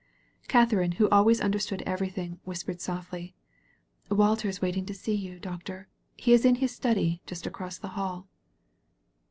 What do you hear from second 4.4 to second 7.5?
is waiting to see you. Doctor. He is in his study, just